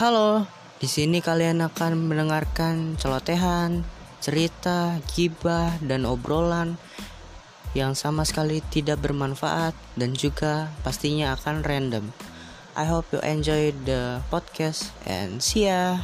Halo, 0.00 0.48
di 0.80 0.88
sini 0.88 1.20
kalian 1.20 1.60
akan 1.60 2.08
mendengarkan 2.08 2.96
celotehan, 2.96 3.84
cerita, 4.24 4.96
gibah, 5.12 5.76
dan 5.84 6.08
obrolan 6.08 6.80
yang 7.76 7.92
sama 7.92 8.24
sekali 8.24 8.64
tidak 8.72 9.04
bermanfaat 9.04 9.76
dan 10.00 10.16
juga 10.16 10.72
pastinya 10.80 11.36
akan 11.36 11.60
random. 11.60 12.16
I 12.80 12.88
hope 12.88 13.12
you 13.12 13.20
enjoy 13.20 13.76
the 13.84 14.24
podcast 14.32 14.88
and 15.04 15.44
see 15.44 15.68
ya. 15.68 16.00